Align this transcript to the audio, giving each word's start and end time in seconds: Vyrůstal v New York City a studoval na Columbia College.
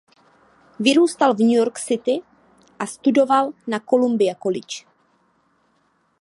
Vyrůstal 0.79 1.33
v 1.35 1.39
New 1.39 1.51
York 1.57 1.79
City 1.79 2.21
a 2.79 2.85
studoval 2.85 3.51
na 3.67 3.79
Columbia 3.79 4.35
College. 4.35 4.85